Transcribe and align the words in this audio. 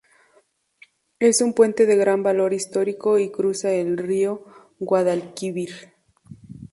Es 1.19 1.41
un 1.43 1.53
puente 1.53 1.85
de 1.85 1.95
gran 1.95 2.23
valor 2.23 2.53
histórico 2.53 3.19
y 3.19 3.31
cruza 3.31 3.71
el 3.71 3.99
río 3.99 4.43
Guadalquivir. 4.79 5.93